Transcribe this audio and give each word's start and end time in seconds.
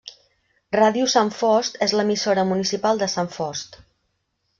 Ràdio 0.75 1.09
Sant 1.13 1.29
Fost 1.39 1.77
és 1.87 1.93
l’emissora 1.99 2.45
municipal 2.53 3.03
de 3.03 3.11
Sant 3.17 3.31
Fost. 3.37 3.79